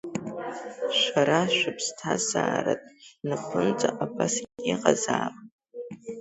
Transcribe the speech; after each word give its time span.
Шәара 0.99 1.41
шәыԥсҭазааратә 1.57 2.89
напынҵа 3.27 3.89
абас 4.03 4.35
иҟазаап… 4.71 5.35